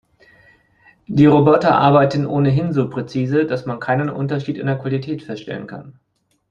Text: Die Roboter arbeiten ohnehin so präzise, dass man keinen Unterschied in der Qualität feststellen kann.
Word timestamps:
Die 1.05 1.27
Roboter 1.27 1.75
arbeiten 1.75 2.25
ohnehin 2.25 2.73
so 2.73 2.89
präzise, 2.89 3.45
dass 3.45 3.67
man 3.67 3.79
keinen 3.79 4.09
Unterschied 4.09 4.57
in 4.57 4.65
der 4.65 4.79
Qualität 4.79 5.21
feststellen 5.21 5.67
kann. 5.67 5.99